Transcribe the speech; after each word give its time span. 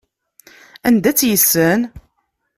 Anda 0.87 1.11
tt-yessen? 1.13 1.81